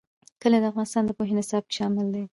[0.41, 2.23] کلي د افغانستان د پوهنې نصاب کې شامل دي.